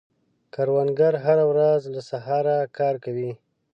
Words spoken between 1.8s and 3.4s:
له سهاره کار کوي